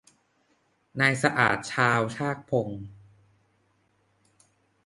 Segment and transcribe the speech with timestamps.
[0.99, 2.69] นายสะอาดชาวชากพง